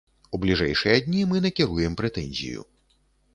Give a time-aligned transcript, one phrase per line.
[0.35, 2.65] У бліжэйшыя дні мы накіруем прэтэнзію.